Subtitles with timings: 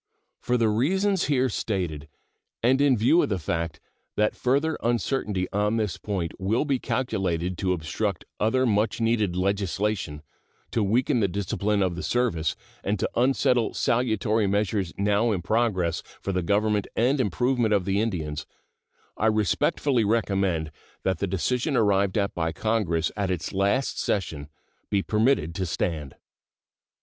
[0.39, 2.07] For the reasons here stated,
[2.63, 3.79] and in view of the fact
[4.15, 10.23] that further uncertainty on this point will be calculated to obstruct other much needed legislation,
[10.71, 16.01] to weaken the discipline of the service, and to unsettle salutary measures now in progress
[16.19, 18.47] for the government and improvement of the Indians,
[19.17, 20.71] I respectfully recommend
[21.03, 24.49] that the decision arrived at by Congress at its last session
[24.89, 26.15] be permitted to stand.